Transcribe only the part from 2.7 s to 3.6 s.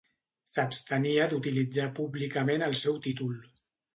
seu títol.